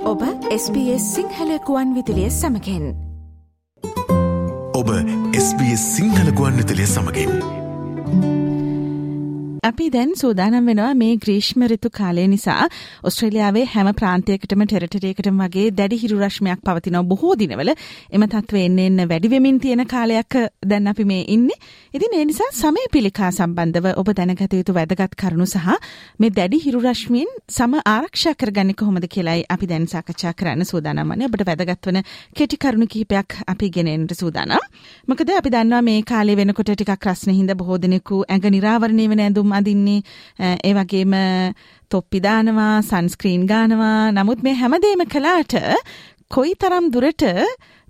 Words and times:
ඔබ 0.00 0.22
SBS 0.46 1.02
සිංහල 1.14 1.50
ගුවන් 1.66 1.90
විදිලිය 1.94 2.30
සමකෙන් 2.30 2.84
ඔබ 4.72 4.90
SBS 5.34 5.82
සිංහල 5.96 6.30
ගුවන් 6.30 6.54
විතලිය 6.54 6.86
සමගින් 6.86 7.32
අපි 9.62 9.86
දැන් 9.90 10.10
සූදානම් 10.16 10.66
වෙනවා 10.66 10.90
මේ 10.94 11.14
ග්‍රීෂ්ම 11.16 11.62
රිතු 11.70 11.88
කාලය 11.90 12.24
නිසා 12.28 12.66
ඔස්ට්‍රේලියාවේ 13.02 13.64
හැම 13.72 13.88
ප්‍රාන්තයකටම 13.92 14.62
ටෙරටරයකටම 14.64 15.40
වගේ 15.42 15.64
දැඩි 15.70 15.98
හිරු 16.02 16.18
රශ්මයක් 16.18 16.60
පවතිනව 16.66 17.08
බොහෝ 17.12 17.34
දිනවල 17.34 17.70
එම 17.70 18.24
තත්ත්වය 18.24 18.62
එන්න 18.64 18.78
එන්න 18.78 19.02
වැඩිවෙමින් 19.12 19.58
තියෙන 19.60 19.82
කාලයක් 19.86 20.36
දැන් 20.64 20.86
අපි 20.86 21.04
මේ 21.04 21.24
ඉන්නේ. 21.28 21.58
ඉතින් 21.94 22.14
ඒ 22.14 22.24
නිසා 22.24 22.50
සමය 22.52 22.84
පිළිකා 22.92 23.30
සම්බන්ධව 23.30 23.88
ඔබ 23.96 24.12
දැනගත 24.12 24.54
යුතු 24.54 24.76
වැදගත් 24.78 25.16
කරුණු 25.16 25.46
සහ 25.46 25.74
මේ 26.18 26.30
දැඩි 26.30 26.62
හිරු 26.66 26.80
රශ්මියෙන් 26.80 27.34
සම 27.48 27.74
ආරක්ෂා 27.86 28.34
කරගන්නේ 28.34 28.78
කොහොමද 28.80 29.08
කියලායි 29.08 29.44
අපි 29.48 29.66
දැන් 29.66 29.88
සාකච්ඡා 29.88 30.34
කරන්න 30.34 30.64
සූදානම් 30.64 31.12
වන්නේ. 31.12 31.26
ඔබට 31.26 31.46
වැදගත් 31.50 31.90
වන 31.90 32.00
කෙටි 32.36 32.56
කරුණු 32.58 32.86
කිහිපයක් 32.86 33.38
අපි 33.46 33.70
ගෙනෙන්නට 33.70 34.14
සූදානම්. 34.14 34.70
මොකද 35.08 35.30
අපි 35.32 35.50
දන්නවා 35.50 35.82
මේ 35.82 36.02
කාලේ 36.04 36.36
වෙනකොට 36.36 36.72
ටිකක් 36.72 37.06
රස්නේ 37.06 37.38
හින්දා 37.40 37.56
බොහෝ 37.56 37.78
දෙනෙකු 37.78 38.22
ඇඟ 38.24 38.50
නිරාවරණය 38.50 39.10
වෙන 39.10 39.20
ඇඳුම් 39.20 39.47
අඳින්නේ. 39.52 40.02
ඒ 40.60 40.74
වගේම 40.74 41.16
තොප්පි 41.90 42.20
දානවා 42.20 42.74
සන්ස්ක්‍රීන් 42.82 43.42
ගානවා. 43.46 44.12
නමුත් 44.12 44.42
මේ 44.42 44.54
හැමදේම 44.54 45.02
කළාට 45.06 45.54
කොයි 46.30 46.54
තරම් 46.54 46.86
දුරට 46.90 47.24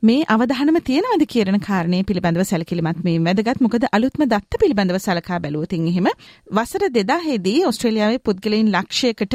මේ 0.02 0.26
අවධානම 0.28 0.76
තියෙනවද 0.80 1.24
කියන 1.26 1.58
කාරණය 1.60 2.02
පිළිබඳව 2.02 2.44
සැලකිලිමත් 2.44 3.00
මේ 3.02 3.18
වැදගත්. 3.20 3.60
මොකද 3.60 3.86
අලුත්ම 3.92 4.22
දත්ත 4.24 4.60
පිළිබඳව 4.62 4.98
සලකා 4.98 5.40
බැලුවතින් 5.40 5.88
එහෙම 5.88 6.08
වසර 6.50 6.84
දෙදාහෙදී 6.90 7.64
ඔස්ට්‍රේලියාවේ 7.64 8.20
පුද්ගලයින් 8.20 8.70
ලක්ෂයකට 8.70 9.34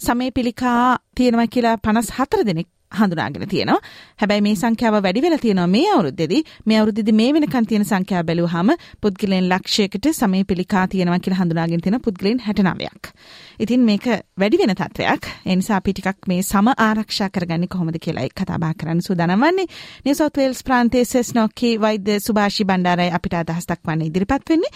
සමය 0.00 0.30
පිළිකා 0.30 0.98
තියෙනවා 1.16 1.48
කියලා 1.48 1.76
පනස් 1.78 2.14
හතර 2.18 2.44
දෙනෙක් 2.44 2.68
හඳුනාගෙන 2.98 3.48
තියෙනවා. 3.48 3.80
හැබැයි 4.20 4.44
මේ 4.46 4.54
සංඛ්‍යාව 4.54 4.98
වැඩි 5.06 5.24
වෙලා 5.26 5.40
තියෙනවා 5.44 5.68
මේ 5.68 5.86
අවුරුද්දේදී. 5.94 6.42
මේ 6.66 6.78
අවුරුද්දේදී 6.80 7.16
මේ 7.20 7.30
වෙනකන් 7.32 7.66
තියෙන 7.66 7.84
සංඛ්‍යාව 7.84 8.26
බැලුවාම 8.26 8.70
පුද්ගලයන් 9.02 9.48
ලක්ෂයකට 9.48 10.10
සමය 10.12 10.44
පිළිකා 10.44 10.84
තියෙනවා 10.88 11.18
කියලා 11.18 11.40
හඳුනාගෙන 11.40 11.80
තියෙන 11.80 12.00
පුද්ගලයන් 12.00 12.40
69ක්. 12.40 13.14
ඉතින් 13.58 13.80
මේක 13.82 14.06
වැඩි 14.36 14.58
වෙන 14.58 14.74
තත්වයක්. 14.74 15.30
ඒ 15.46 15.56
නිසා 15.56 15.76
අපි 15.76 15.92
ටිකක් 15.92 16.28
මේ 16.28 16.42
සම 16.42 16.70
ආරක්ෂා 16.78 17.30
කරගන්නේ 17.30 17.68
කොහොමද 17.68 17.98
කියලා 17.98 18.28
කතා 18.34 18.58
බහ 18.58 18.74
කරන්න 18.80 19.02
සූදානම් 19.02 19.44
වන්නේ. 19.44 19.66
නිව් 20.04 20.14
සවුත් 20.14 20.36
වේල්ස් 20.36 20.62
ප්‍රාන්තයේ 20.62 21.04
සෙස්නොක්කි 21.06 21.70
වෛද්‍ය 21.80 22.18
සුභාෂි 22.20 22.64
බණ්ඩාරයි 22.64 23.10
අපිට 23.10 23.34
අදහස් 23.34 23.70
දක්වන්න 23.70 24.06
ඉදිරිපත් 24.08 24.50
වෙන්නේ. 24.50 24.72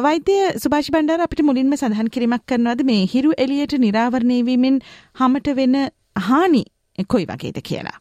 වෛද්‍ය 0.00 0.36
සුභාෂි 0.58 0.92
බණ්ඩාර 0.92 1.26
අපිට 1.26 1.44
මුලින්ම 1.44 1.74
සඳහන් 1.74 2.12
කිරීමක් 2.14 2.46
කරනවාද 2.46 2.84
මේ 2.84 3.02
හිරු 3.06 3.32
එළියට 3.38 3.78
නිරාවරණය 3.78 4.38
වීමෙන් 4.44 4.78
හමට 5.20 5.56
වෙන 5.56 5.76
හානි 6.20 6.64
කොයි 7.08 7.26
වගේද 7.26 7.58
කියලා. 7.62 7.98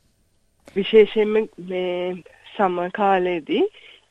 විශේෂයෙන්ම 0.75 1.33
මේ 1.65 2.15
සමකාලයේදී 2.53 3.63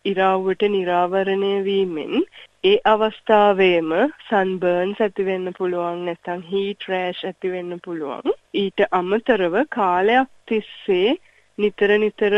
ඉරාව්වට 0.04 0.62
නිරාවරණය 0.68 1.52
වීමෙන් 1.64 2.24
ඒ 2.64 2.76
අවස්ථාවේම 2.84 3.90
සන්බර්න්ස් 4.24 4.98
ඇති 5.00 5.26
වෙන්න 5.26 5.52
පුළුවන් 5.58 6.00
නැත්නම් 6.06 6.42
හීට් 6.48 6.88
රෑෂ් 6.88 7.20
ඇති 7.24 7.52
වෙන්න 7.52 7.78
පුළුවන් 7.84 8.34
ඊට 8.54 8.84
අමතරව 8.92 9.56
කාලයක් 9.70 10.32
තිස්සේ 10.48 11.14
නිතර 11.58 11.94
නිතර 11.98 12.36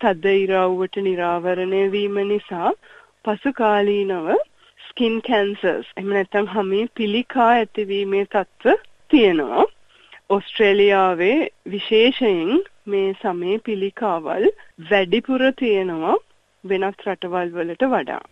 තද 0.00 0.34
ඉරාව්වට 0.38 1.02
නිරාවරණය 1.02 1.84
වීම 1.90 2.18
නිසා 2.28 2.72
පසු 3.24 3.54
කාලීනව 3.54 4.34
ස්කින් 4.80 5.20
කැන්සර්ස් 5.22 5.92
එහෙම 5.92 6.10
නැත්නම් 6.12 6.48
හමේ 6.48 6.84
පිළිකා 6.94 7.50
ඇතිවීමේ 7.52 8.26
තත්ත්ව 8.26 8.76
තියෙනවා 9.10 9.64
ඔස්ට්‍රේලියාවේ 10.34 11.48
විශේෂයෙන් 11.70 12.62
මේ 12.86 13.08
සමේ 13.22 13.58
පිළිකාවල් 13.64 14.46
වැඩිපුර 14.90 15.42
තියෙනවා 15.56 16.16
වෙනත් 16.64 17.04
රටවල් 17.06 17.52
වලට 17.52 17.84
වඩා. 17.90 18.22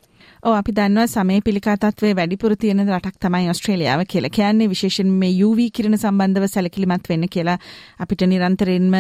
ඕ 0.47 0.55
අපි 0.61 0.73
දන්නවා 0.79 1.07
සමය 1.15 1.41
පිළිකා 1.47 1.77
තත්ත්වයේ 1.77 2.17
වැඩිපුර 2.19 2.57
තියෙන 2.63 2.85
රටක් 2.87 3.19
තමයි 3.27 3.51
ඔස්ට්‍රේලියාව 3.53 4.05
කියලා. 4.13 4.33
කියන්නේ 4.39 4.71
විශේෂයෙන් 4.75 5.11
මේ 5.23 5.35
UV 5.49 5.69
කිරණ 5.77 5.99
සම්බන්ධව 5.99 6.49
සැලකිලිමත් 6.55 7.09
වෙන්න 7.13 7.29
කියලා 7.35 7.59
අපිට 7.99 8.27
නිරන්තරයෙන්ම 8.33 8.97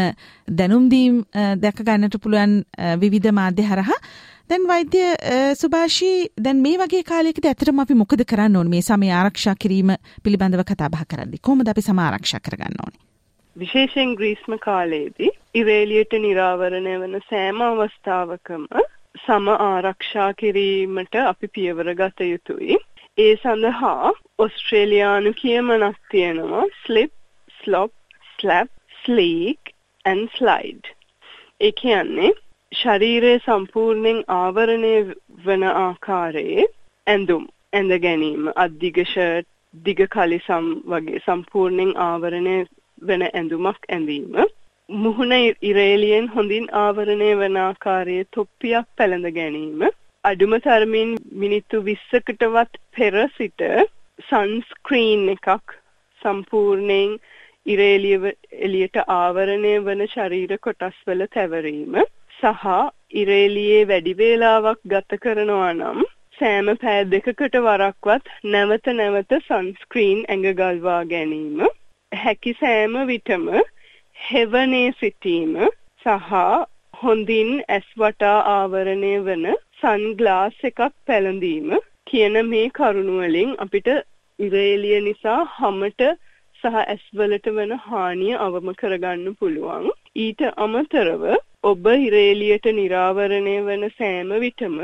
දැනුම් 0.59 0.91
දීම් 0.93 1.22
දැක 1.65 1.83
ගන්නට 1.87 2.21
පුළුවන් 2.22 2.55
විවිධ 3.03 3.33
මාධ්‍ය 3.41 3.69
හරහා. 3.71 4.00
දැන් 4.50 4.66
වෛද්‍ය 4.69 5.05
සුභාෂී 5.60 6.16
දැන් 6.44 6.60
මේ 6.66 6.77
වගේ 6.81 7.05
කාලයකදී 7.12 7.50
ඇත්තටම 7.50 7.78
අපි 7.84 7.94
මොකද 8.03 8.25
කරන්න 8.33 8.56
ඕනේ? 8.56 8.75
මේ 8.75 8.89
සමය 8.89 9.09
ආරක්ෂා 9.21 9.54
කිරීම 9.62 9.94
පිළිබඳව 10.25 10.65
කතා 10.71 10.91
බහ 10.91 11.06
කරද්දී. 11.10 11.44
කොහොමද 11.47 11.69
අපි 11.72 11.83
සම 11.89 11.99
ආරක්ෂා 12.06 12.41
කරගන්න 12.49 12.83
ඕනේ? 12.84 13.03
විශේෂයෙන් 13.56 14.16
ග්‍රීස්ම 14.19 14.56
කාලයේදී 14.65 15.31
ඉරේලියට 15.60 16.12
නිරාවරණය 16.25 16.94
වන 17.00 17.16
සෑම 17.31 17.60
අවස්ථාවකම 17.69 18.65
සම 19.14 19.48
ආරක්ෂා 19.50 20.30
කිරීමට 20.34 21.14
අපි 21.22 21.48
පියවර 21.48 21.94
ගත 21.94 22.20
යුතුයි. 22.26 22.78
ඒ 23.18 23.34
සඳහා 23.36 24.12
ඔස්ට්‍රේලියානු 24.38 25.32
කියමනක් 25.34 25.98
තියෙනවා. 26.10 26.64
Slip 26.82 27.12
slop 27.56 27.92
slap 28.38 28.70
sleek 29.02 29.74
and 30.04 30.28
slide. 30.30 30.86
ඒ 31.60 31.72
කියන්නේ 31.72 32.30
ශරීරය 32.72 33.34
සම්පූර්ණයෙන් 33.40 34.24
ආවරණය 34.30 34.94
වන 35.44 35.64
ආකාරයේ 35.64 36.64
ඇඳුම් 37.06 37.44
ඇඳ 37.72 37.92
ගැනීම 37.98 38.48
අද්දිග 38.56 39.02
ෂර්ට් 39.04 39.48
දිග 39.74 40.00
කලිසම් 40.08 40.66
වගේ 40.86 41.22
සම්පූර්ණයෙන් 41.26 41.92
ආවරණය 41.98 42.56
වෙන 43.02 43.22
ඇඳුමක් 43.24 43.88
ඇඳීම. 43.88 44.34
මුහුණ 44.88 45.32
ඉරේලියෙන් 45.62 46.26
හොඳින් 46.28 46.65
ආවරණය 46.75 47.28
වන 47.37 47.54
ආකාරයේ 47.59 48.25
තොප්පියක් 48.31 48.88
පැළඳ 48.98 49.28
ගැනීම 49.37 49.84
අඩුම 50.25 50.56
තරමින් 50.59 51.15
මිනිත්තු 51.34 51.81
20කටවත් 51.84 52.81
පෙර 52.92 53.16
සිට 53.37 53.65
සන්ස්ක්‍රීන් 54.22 55.25
එකක් 55.34 55.75
සම්පූර්ණයෙන් 56.21 57.16
ඉරේලිය 57.66 58.31
එළියට 58.60 59.00
ආවරණය 59.09 59.75
වන 59.82 60.06
ශරීර 60.09 60.56
කොටස්වල 60.60 61.26
තැවරීම 61.31 62.00
සහ 62.37 62.71
ඉරේලියේ 63.16 63.82
වැඩි 63.88 64.16
වේලාවක් 64.16 64.87
ගත 64.88 65.21
කරනවා 65.21 65.72
නම් 65.72 66.06
සෑම 66.38 66.72
පෑ 66.81 67.04
දෙකකට 67.10 67.62
වරක්වත් 67.65 68.34
නැවත 68.50 68.97
නැවත 68.97 69.38
සන්ස්ක්‍රීන් 69.41 70.26
ඇඟ 70.26 70.50
ගල්වා 70.56 71.04
ගැනීම. 71.06 71.62
හැකි 72.12 72.60
සෑම 72.60 73.06
විටම 73.09 73.54
හෙවනේ 74.22 74.93
සිටීම 74.99 75.55
සහ 76.06 76.34
හොඳින් 76.99 77.49
ඇස් 77.69 77.87
වටා 77.97 78.37
ආවරණය 78.50 79.12
වන 79.27 79.47
සන්ග්ලාස් 79.78 80.60
එකක් 80.69 80.83
පැළඳීම 81.06 81.72
කියන 82.06 82.38
මේ 82.50 82.69
කරුණු 82.71 83.16
වලින් 83.22 83.55
අපිට 83.65 83.88
ඉරේලිය 84.38 85.00
නිසා 85.06 85.38
හැමට 85.56 86.04
සහ 86.65 86.78
ඇස්වලට 86.83 87.48
වන 87.57 87.74
හානිය 87.86 88.39
අවම 88.39 88.71
කරගන්න 88.74 89.36
පුළුවන්. 89.41 89.89
ඊට 90.16 90.45
අමතරව 90.57 91.25
ඔබ 91.65 91.89
ඉරේලියට 91.98 92.68
නිරාවරණය 92.72 93.57
වන 93.66 93.89
සෑම 93.97 94.30
විටම 94.45 94.78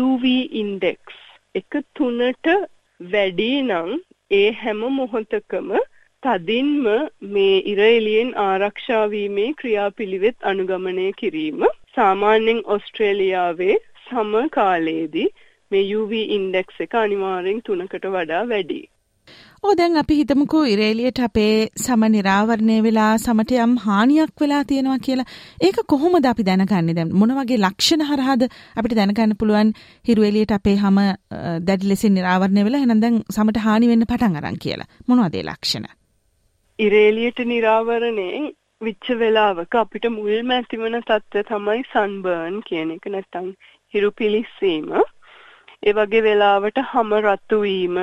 UV 0.00 0.28
ඉන්ඩෙක්ස් 0.62 1.18
එක 1.54 1.80
තුනට 1.94 2.52
වැඩි 3.00 3.50
නම් 3.62 3.90
ඒ 4.32 4.46
හැම 4.60 4.86
මොහොතකම 4.92 5.74
තදින්ම 6.22 6.84
මේ 7.34 7.54
ඉරේලියෙන් 7.70 8.28
ආරක්ෂා 8.40 9.04
වීමේ 9.12 9.46
ක්‍රියාපිළිවෙත් 9.60 10.36
අනුගමනය 10.50 11.06
කිරීම 11.20 11.62
සාමාන්‍යයෙන් 11.96 12.60
ඔස්ට්‍රේලියාවේ 12.74 13.76
සම 14.04 14.32
කාලයේදී 14.56 15.28
මේ 15.70 15.84
UV 16.00 16.12
ඉන්ඩෙක්ස් 16.36 16.82
එක 16.84 16.94
අනිවාර්යෙන් 17.00 17.62
3කට 17.68 18.12
වඩා 18.14 18.42
වැඩි. 18.50 18.78
ඕ 19.64 19.72
දැන් 19.80 19.98
අපි 20.02 20.18
හිතමුකෝ 20.18 20.62
ඉරේලියට 20.74 21.18
අපේ 21.28 21.56
සම 21.84 22.04
නිරාවරණය 22.14 22.76
වෙලා 22.86 23.10
සමට 23.18 23.56
යම් 23.64 23.74
හානියක් 23.86 24.44
වෙලා 24.44 24.60
තියෙනවා 24.70 24.98
කියලා. 25.06 25.26
ඒක 25.66 25.80
කොහොමද 25.94 26.28
අපි 26.32 26.46
දැනගන්නේ 26.48 26.96
දැන් 26.98 27.10
මොන 27.22 27.34
වගේ 27.38 27.58
ලක්ෂණ 27.64 28.06
හරහාද 28.10 28.46
අපිට 28.76 28.94
දැනගන්න 29.00 29.34
පුළුවන් 29.40 29.72
හිරු 30.10 30.28
එළියට 30.28 30.54
අපේ 30.58 30.76
හැම 30.84 31.02
දැඩි 31.66 31.90
ලෙසින් 31.94 32.14
නිරාවරණය 32.18 32.64
වෙලා 32.68 32.82
එහෙනම් 32.82 33.02
දැන් 33.06 33.18
සමට 33.36 33.64
හානි 33.66 33.90
වෙන්න 33.92 34.08
පටන් 34.12 34.40
අරන් 34.42 34.62
කියලා. 34.66 34.88
මොනවද 35.08 35.40
ඒ 35.40 35.44
ලක්ෂණ? 35.50 35.90
ඉරේලියට 36.84 37.40
නිරාවරණයෙන් 37.46 38.46
විච්ච 38.80 39.08
වෙලාවක 39.18 39.74
අපිට 39.80 40.06
මුල්ම 40.12 40.48
ඇතිවන 40.54 40.96
තත්ත්වය 41.00 41.42
තමයි 41.48 41.82
සන්බර්න් 41.84 42.56
කියන 42.68 42.90
එක 42.94 43.04
නැත්තම් 43.08 43.50
හිරු 43.94 44.10
පිලිස්සීම. 44.12 44.88
ඒ 45.82 45.92
වගේ 45.92 46.24
වෙලාවට 46.26 46.80
හම 46.90 47.14
රතු 47.20 47.60
වීම, 47.60 48.00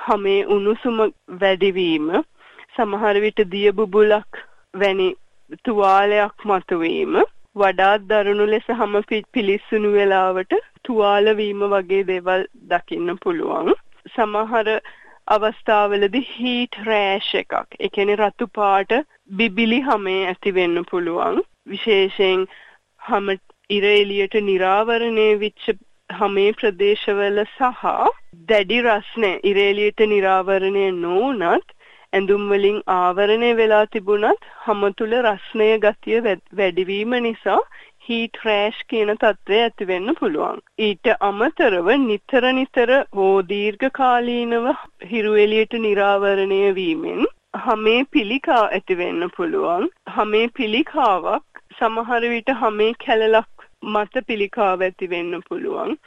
හමේ 0.00 0.46
උණුසුම 0.48 1.02
වැඩිවීම, 1.40 2.08
සමහර 2.76 3.20
විට 3.20 3.42
දිය 3.52 3.72
බුබුලක් 3.72 4.42
වැනි 4.74 5.08
තුවාලයක් 5.64 6.46
මතුවීම, 6.46 7.22
වඩාත් 7.56 8.06
දරුණු 8.08 8.46
ලෙස 8.46 8.70
හම 8.74 9.00
පිලිස්සුණු 9.32 9.92
වෙලාවට 9.92 10.60
තුවාල 10.84 11.34
වීම 11.36 11.66
වගේ 11.70 12.06
දේවල් 12.06 12.46
දකින්න 12.70 13.18
පුළුවන්. 13.18 13.74
සමහර 14.14 14.78
අවස්ථාවලදී 15.28 16.26
හීට් 16.28 16.78
රෑෂ් 16.86 17.30
එකක්. 17.34 17.54
ඒ 17.76 17.90
කියන්නේ 17.90 18.18
රතු 18.18 18.46
පාට 18.54 18.92
බිබිලි 19.32 19.80
හැමේ 19.82 20.22
ඇති 20.26 20.54
වෙන්න 20.54 20.84
පුළුවන්. 20.90 21.42
විශේෂයෙන් 21.66 22.46
හැම 23.02 23.32
ඉර 23.70 23.84
එළියට 23.86 24.36
නිරාවරණය 24.42 25.28
වෙච්ච 25.38 25.70
හැමේ 26.10 26.50
ප්‍රදේශවල 26.52 27.40
සහ 27.46 27.86
දැඩි 28.48 28.82
රස්නේ 28.82 29.40
ඉර 29.44 29.58
එළියට 29.62 30.04
නිරාවරණය 30.08 30.84
නොවුනත් 30.96 31.74
ඇඳුම් 32.12 32.44
වලින් 32.48 32.78
ආවරණය 32.90 33.50
වෙලා 33.56 33.86
තිබුණත් 33.88 34.46
හැම 34.60 34.84
තුල 34.94 35.16
රස්නය 35.20 35.68
ගතිය 35.80 36.20
වැඩිවීම 36.26 37.16
නිසා 37.22 37.58
හීට් 38.08 38.38
රෑෂ් 38.44 38.82
කියන 38.90 39.10
තත්ත්වය 39.14 39.56
ඇති 39.60 39.86
වෙන්න 39.86 40.14
පුළුවන්. 40.18 40.60
ඊට 40.80 41.08
අමතරව 41.28 41.88
නිතර 42.02 42.44
නිතර 42.58 42.92
හෝ 43.16 43.38
දීර්ඝ 43.48 43.88
කාලීනව 43.96 44.68
හිරු 45.10 45.32
එළියට 45.44 45.74
නිරාවරණය 45.84 46.60
වීමෙන් 46.76 47.26
හමේ 47.64 48.04
පිළිකා 48.10 48.62
ඇති 48.68 48.98
වෙන්න 48.98 49.30
පුළුවන්. 49.36 49.88
හමේ 50.14 50.46
පිළිකාවක් 50.56 51.62
සමහර 51.78 52.28
විට 52.32 52.52
හමේ 52.60 52.92
කැලලක් 53.04 53.66
මත 53.86 54.24
පිළිකාව 54.28 54.86
ඇති 54.88 55.10
වෙන්න 55.10 55.42
පුළුවන්. 55.48 55.98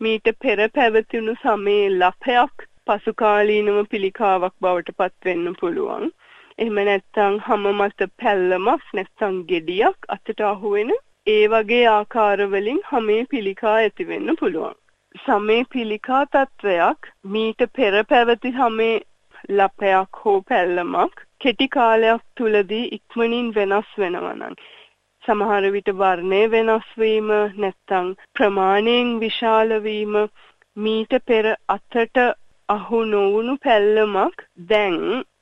මීට 0.00 0.32
පෙර 0.42 0.64
පැවතුණු 0.74 1.36
සමේ 1.42 1.82
ලපයක් 1.94 2.68
පසුකාලීනව 2.86 3.82
පිළිකාවක් 3.90 4.54
බවට 4.62 4.96
පත් 4.98 5.30
වෙන්න 5.30 5.58
පුළුවන්. 5.60 6.10
එහෙම 6.58 6.78
නැත්නම් 6.84 7.42
හැම 7.46 7.68
මත 7.72 8.10
පැල්ලමක් 8.22 8.88
නැත්නම් 8.94 9.44
ගෙඩියක් 9.50 10.10
අතට 10.14 10.46
අහුවෙන 10.46 10.96
ඒ 11.28 11.46
වගේ 11.48 11.86
ආකාරවලින් 11.88 12.78
හමේ 12.86 13.22
පිළිකා 13.30 13.72
ඇතිවෙන්න 13.76 14.36
පුළුවන්. 14.36 14.76
සමේ 15.14 15.62
පිළිකා 15.72 16.20
තත්ත්වයක් 16.26 17.08
මීට 17.26 17.64
පෙර 17.76 17.96
පැවති 18.04 18.52
හමේ 18.52 18.94
ලපයක් 19.50 20.20
හෝ 20.20 20.36
පැල්ලමක් 20.48 21.20
කෙටි 21.40 21.66
කාලයක් 21.68 22.22
තුලදී 22.36 22.84
ඉක්මනින් 22.92 23.50
වෙනස් 23.54 23.90
වෙනවනම් 23.98 24.54
සමහර 25.22 25.66
විට 25.72 25.90
වර්ණය 25.94 26.40
වෙනස් 26.50 26.88
වීම 26.98 27.32
නැත්තම් 27.56 28.08
ප්‍රමාණයෙන් 28.34 29.10
විශාල 29.20 29.74
වීම 29.82 30.16
මීට 30.76 31.18
පෙර 31.26 31.48
අතට 31.68 32.22
අහු 32.68 33.02
නොවුණු 33.06 33.58
පැල්ලමක් 33.64 34.46
දැන් 34.68 34.96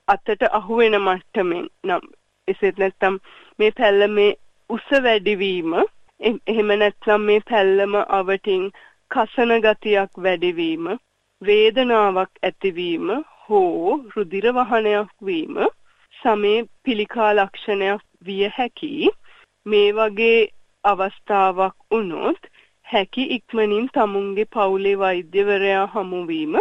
අතට 0.09 0.49
අහු 0.51 0.81
වෙන 0.81 0.99
මට්ටමින් 1.01 1.71
නම් 1.85 2.11
එසේත් 2.49 2.79
නැත්තම් 2.79 3.21
මේ 3.59 3.73
පැල්ලමේ 3.73 4.33
උස 4.71 4.87
වැඩිවීම. 4.99 5.75
එහෙම 6.21 6.71
නැත්නම් 6.75 7.27
මේ 7.27 7.43
පැල්ලම 7.49 7.93
අවටින් 8.11 8.65
කසන 9.11 9.53
ගතියක් 9.61 10.23
වැඩිවීම 10.25 10.87
වේදනාවක් 11.43 12.41
ඇතිවීම 12.43 13.13
හෝ 13.43 13.97
රුධිර 14.15 14.47
වහනයක් 14.55 15.13
වීම 15.23 15.61
සමේ 16.15 16.65
පිළිකා 16.85 17.31
ලක්ෂණයක් 17.35 18.03
විය 18.27 18.51
හැකි. 18.57 18.93
මේ 19.67 19.93
වගේ 19.93 20.41
අවස්ථාවක් 20.85 21.77
වුණොත් 21.91 22.51
හැකි 22.87 23.29
ඉක්මනින් 23.37 23.87
තමුන්ගේ 23.95 24.51
පවුලේ 24.53 24.99
වෛද්‍යවරයා 24.99 25.87
හමුවීම. 25.95 26.59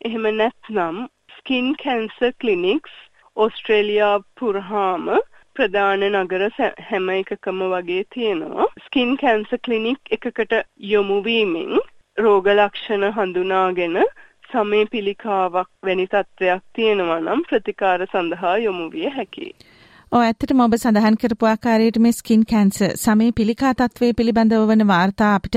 එහෙම 0.00 0.24
නැත්නම් 0.34 0.96
ස්කින් 1.38 1.72
කැන්සර් 1.82 2.32
ක්ලිනික්ස් 2.40 2.94
ඕස්ට්‍රේලියා 3.36 4.16
පුරහාම 4.38 5.10
ප්‍රධාන 5.58 6.02
නගර 6.08 6.42
හැම 6.82 7.08
එකකම 7.10 7.62
වගේ 7.70 8.02
තියෙනවා. 8.14 8.66
ස්කින් 8.84 9.16
කැන්සර් 9.16 9.58
ක්ලිනික් 9.64 10.12
එකකට 10.12 10.52
යොමු 10.86 11.16
වීමෙන් 11.24 11.72
රෝග 12.18 12.50
ලක්ෂණ 12.52 13.06
හඳුනාගෙන 13.12 13.98
සමේ 14.50 14.84
පිළිකාවක් 14.86 15.70
වැනි 15.82 16.06
තත්ත්වයක් 16.06 16.62
තියෙනවා 16.74 17.18
නම් 17.20 17.42
ප්‍රතිකාර 17.44 18.06
සඳහා 18.06 18.56
යොමු 18.58 18.86
විය 18.90 19.10
හැකියි. 19.10 19.52
ඔ 20.12 20.18
ඇත්තටම 20.18 20.60
ඔබ 20.64 20.74
සඳහන් 20.74 21.16
කරපු 21.20 21.46
ආකාරයට 21.48 21.96
මේ 22.00 22.12
ස්කින් 22.12 22.44
කැන්සර් 22.46 22.92
සමේ 22.96 23.32
පිළිකා 23.32 23.72
තත්ත්වයේ 23.74 24.14
පිළිබඳව 24.16 24.62
වන 24.70 24.84
වාර්තා 24.86 25.32
අපිට 25.34 25.56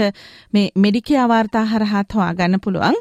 මේ 0.53 0.63
මෙඩිකියා 0.75 1.27
වාර්තා 1.31 1.61
හරහා 1.65 2.01
හොයා 2.13 2.33
ගන්න 2.33 2.59
පුළුවන්. 2.59 2.97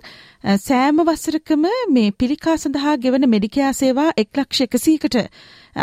සෑම 0.58 1.00
වසරකම 1.00 1.64
මේ 1.90 2.12
පිළිකා 2.14 2.54
සඳහා 2.56 2.94
ගෙවන 2.96 3.26
මෙඩිකියා 3.28 3.72
සේවා 3.72 4.12
1,100කට 4.16 5.24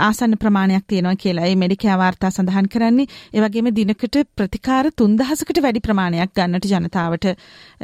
ආසන්න 0.04 0.38
ප්‍රමාණයක් 0.38 0.86
තියෙනවා 0.88 1.16
කියලා. 1.16 1.46
ඒ 1.46 1.58
මෙඩිකෑ 1.58 1.98
වාර්තා 1.98 2.31
සඳහන් 2.31 2.72
කරන්නේ 2.74 3.08
ඒ 3.34 3.44
වගේම 3.44 3.69
දිනකට 3.75 4.18
ප්‍රතිකාර 4.36 4.92
3000කට 4.96 5.62
වැඩි 5.62 5.84
ප්‍රමාණයක් 5.90 6.34
ගන්නට 6.34 6.69
ජනතාවට 6.72 7.28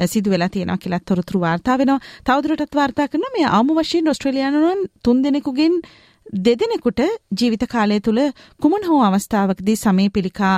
සිදු 0.08 0.36
වෙලා 0.36 0.50
තියෙනවා 0.50 0.80
කියලා 0.80 1.04
තොරතුරු 1.06 1.44
වාර්තා 1.44 1.78
වෙනවා. 1.78 2.00
තවදුරටත් 2.24 2.82
වාර්තා 2.82 3.08
කරනවා 3.10 3.36
මේ 3.38 3.46
ආමු 3.52 3.78
වශයෙන් 3.78 4.10
ඔස්ට්‍රේලියානුවන් 4.10 4.90
තුන් 5.04 5.24
දෙනෙකුගෙන් 5.24 5.80
දෙදෙනෙකුට 6.32 7.00
ජීවිත 7.40 7.64
කාලය 7.70 8.00
තුළ 8.00 8.20
කුමන 8.62 8.86
හෝ 8.88 9.00
අවස්ථාවකදී 9.04 9.76
සමේ 9.76 10.10
පිළිකා 10.10 10.56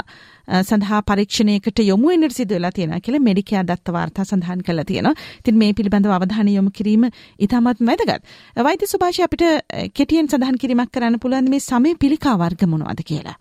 සඳහා 0.62 1.02
පරීක්ෂණයකට 1.02 1.80
යොමු 1.80 2.08
වෙන්නට 2.08 2.36
සිදු 2.38 2.56
වෙලා 2.56 2.72
තියෙනවා 2.72 3.00
කියලා 3.00 3.24
මෙඩිකයා 3.28 3.64
දත්ත 3.64 3.94
වාර්තා 3.94 4.26
සඳහන් 4.26 4.62
කරලා 4.68 4.86
තියෙනවා. 4.86 5.16
ඉතින් 5.40 5.58
මේ 5.58 5.74
පිළිබඳව 5.74 6.14
අවධානය 6.18 6.54
යොමු 6.56 6.72
කිරීම 6.72 7.10
ඉතාමත් 7.40 7.82
වැදගත්. 7.90 8.24
වෛද්‍ය 8.68 8.88
සුභාෂි 8.88 9.26
අපිට 9.28 9.44
කෙටියෙන් 9.94 10.30
සඳහන් 10.30 10.62
කිරීමක් 10.62 10.94
කරන්න 10.94 11.20
පුළුවන් 11.20 11.50
මේ 11.50 11.66
සමේ 11.70 11.96
පිළිකා 12.00 12.38
වර්ග 12.38 12.66
මොනවද 12.68 13.04
කියලා. 13.12 13.36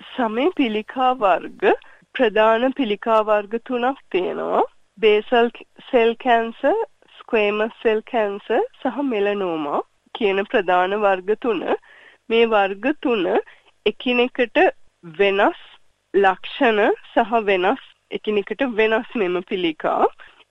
සමේ 0.00 0.50
පිළිකා 0.56 1.12
වර්ග 1.16 1.74
ප්‍රධාන 2.14 2.72
පිළිකා 2.76 3.20
වර්ග 3.24 3.58
තුනක් 3.66 3.98
තියෙනවා. 4.12 4.62
Basal 4.98 5.50
cell 5.90 6.14
cancer, 6.16 6.76
squamous 7.18 7.74
cell 7.82 8.00
cancer 8.12 8.64
සහ 8.82 9.04
මෙලනෝමා 9.12 9.82
කියන 10.18 10.42
ප්‍රධාන 10.50 10.96
වර්ග 11.02 11.36
තුන. 11.40 11.62
මේ 12.30 12.46
වර්ග 12.48 12.86
තුන 13.02 13.26
එකිනෙකට 13.86 14.58
වෙනස් 15.18 15.60
ලක්ෂණ 16.14 16.80
සහ 17.12 17.36
වෙනස් 17.46 17.82
එකිනෙකට 18.10 18.66
වෙනස් 18.76 19.14
මෙම 19.14 19.40
පිළිකා. 19.44 20.06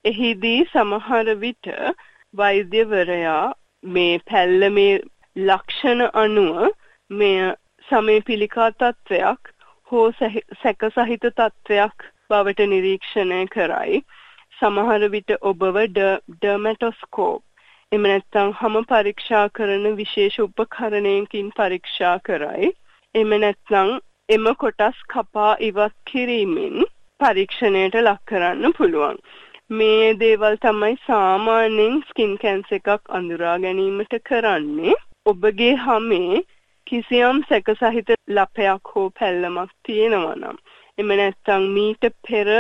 එහිදී 0.06 0.66
සමහර 0.72 1.36
විට 1.44 1.70
වෛද්‍යවරයා 2.34 3.54
මේ 3.84 4.20
පැල්ලමේ 4.30 4.94
ලක්ෂණ 5.36 6.04
අනුව 6.16 6.68
මෙය 7.12 7.40
සමේ 7.88 8.22
පිළිකා 8.22 8.70
තත්ත්වයක් 8.74 9.52
හෝ 9.92 10.06
සැක 10.20 10.86
සහිත 10.90 11.26
තත්ත්වයක් 11.32 12.08
බවට 12.30 12.70
නිරීක්ෂණය 12.70 13.42
කරයි. 13.48 14.00
සමහර 14.60 15.10
විට 15.10 15.36
ඔබව 15.42 15.82
ඩර්මැටොස්කෝප් 15.90 17.44
එම 17.92 18.04
නැත්නම් 18.04 18.52
හැම 18.54 18.76
පරීක්ෂා 18.86 19.44
කරන 19.52 19.86
විශේෂ 19.98 20.38
උපකරණයකින් 20.40 21.50
පරීක්ෂා 21.52 22.14
කරයි. 22.22 22.70
එම 23.16 23.36
නැත්නම් 23.36 23.92
එම 24.30 24.48
කොටස් 24.56 25.04
කපා 25.08 25.52
ඉවත් 25.62 25.96
කිරීමෙන් 26.06 26.88
පරීක්ෂණයට 27.20 27.96
ලක් 28.00 28.26
කරන්න 28.26 28.74
පුළුවන්. 28.74 29.22
මේ 29.72 30.10
දේවල් 30.16 30.58
තමයි 30.58 30.98
සාමාන්‍යයෙන් 31.04 32.02
ස්කින් 32.10 32.34
කැන්සර් 32.38 32.76
එකක් 32.80 33.12
අඳුරා 33.12 33.56
ගැනීමට 33.60 34.18
කරන්නේ. 34.24 34.98
ඔබගේ 35.26 35.72
හැමේ 35.78 36.44
කිසියම් 36.88 37.42
සැකසහිත 37.50 38.12
ලපයක් 38.30 38.92
හෝ 38.92 39.08
පැල්ලමක් 39.20 39.72
තියෙනවා 39.84 40.36
නම් 40.36 40.60
එම 40.98 41.10
නැත්නම් 41.14 41.72
මීට 41.72 42.12
පෙර 42.24 42.52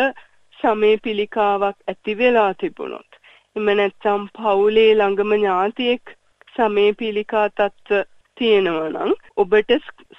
සමේ 0.58 0.96
පිළිකාවක් 1.04 1.78
ඇති 1.88 2.18
වෙලා 2.18 2.50
තිබුණොත් 2.56 3.15
එම 3.56 3.68
නැත්නම් 3.72 4.24
පවුලේ 4.36 4.94
ළඟම 4.94 5.30
ඥාතියෙක් 5.34 6.10
සමේ 6.56 6.90
පිළිකා 6.94 7.44
තත්ත්ව 7.52 8.00
තියෙනවා 8.38 8.90
නම් 8.90 9.14
ඔබට 9.38 9.70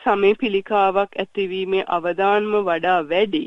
සමේ 0.00 0.31
පිළිකාවක් 0.35 1.19
ඇතිවීමේ 1.19 1.83
අවදානම 1.88 2.55
වඩා 2.61 2.97
වැඩි. 3.05 3.43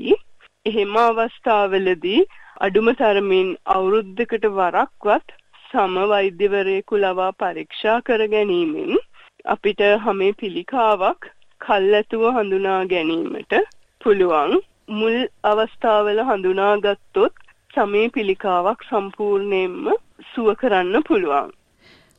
එහෙම 0.65 0.93
අවස්ථාවලදී 0.99 2.21
අඩුම 2.59 2.91
තරමින් 2.95 3.49
අවුරුද්දකට 3.69 4.47
වරක්වත් 4.51 5.35
සම 5.65 5.97
වෛද්‍යවරයෙකු 6.07 6.99
ලවා 6.99 7.33
පරීක්ෂා 7.37 7.97
කර 8.03 8.27
ගැනීමෙන් 8.27 9.03
අපිට 9.47 9.85
හැමේ 10.01 10.31
පිළිකාවක් 10.39 11.31
කල්ැතුව 11.61 12.29
හඳුනා 12.31 12.79
ගැනීමට 12.87 13.59
පුළුවන් 14.01 14.59
මුල් 14.93 15.17
අවස්ථාවල 15.47 16.25
හඳුනාගත්තොත් 16.25 17.38
සමේ 17.73 18.07
පිළිකාවක් 18.09 18.83
සම්පූර්ණයෙන්ම 18.83 19.93
සුව 20.29 20.55
කරන්න 20.55 21.03
පුළුවන්. 21.03 21.51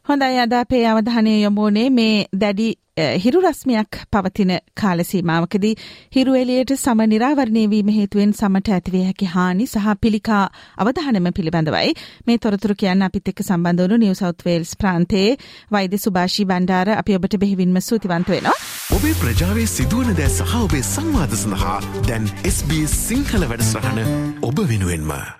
හොඳයි 0.06 0.38
අද 0.38 0.52
අපේ 0.54 0.84
අවධානය 0.86 1.32
යොමුනේ 1.38 1.88
මේ 1.92 2.14
දැඩි 2.34 2.68
හිරු 3.16 3.40
රස්මයක් 3.40 3.98
පවතින 4.12 4.52
කාලසීමාවකදී 4.74 5.74
හිරු 6.16 6.34
එලියට 6.34 6.72
සම 6.74 7.00
නිරාවරණය 7.04 7.62
වීම 7.70 7.90
හේතුවෙන් 7.90 8.32
සමට 8.32 8.68
ඇතිවේ 8.68 9.04
හැකි 9.04 9.26
හානි 9.26 9.66
සහ 9.66 9.94
පිළිකා 10.00 10.42
අවධානම 10.78 11.30
පිළිබඳවයි 11.32 11.94
මේ 12.26 12.38
තොරතුරු 12.38 12.74
කියන්න 12.74 13.02
අපිත් 13.02 13.28
එක්ක 13.28 13.42
සම්බන්ධ 13.42 13.82
වුණු 13.82 13.98
නිව් 13.98 14.14
සවුත් 14.14 14.44
වේල්ස් 14.44 14.76
ප්‍රාන්තයේ 14.76 15.36
වෛද්‍ය 15.70 15.98
සුභාෂී 15.98 16.46
බණ්ඩාර 16.46 16.94
අපි 16.94 17.16
ඔබට 17.16 17.36
බෙහෙවින්ම 17.36 17.80
ස්තුතිවන්ත 17.80 18.28
වෙනවා. 18.28 18.56
ඔබේ 18.92 19.14
ප්‍රජාවේ 19.16 19.68
සිදුවන 19.68 20.16
දෑ 20.16 20.30
සහ 20.30 20.56
ඔබේ 20.60 20.82
සංවාද 20.84 21.36
සඳහා 21.36 21.76
දැන් 22.08 22.32
SBS 22.48 22.96
සිංහල 23.04 23.46
වැඩසටහන 23.46 24.02
ඔබ 24.42 24.66
වෙනුවෙන්ම. 24.66 25.39